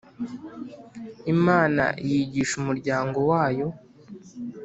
[1.33, 3.67] Imana yigisha umuryango wayo